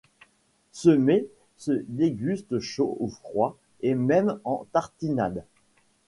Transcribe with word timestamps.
Ce 0.71 0.89
mets 0.89 1.27
se 1.57 1.73
déguste 1.87 2.57
chaud 2.57 2.97
ou 3.01 3.07
froid 3.07 3.55
et 3.81 3.93
même 3.93 4.39
en 4.45 4.65
tartinade. 4.73 5.45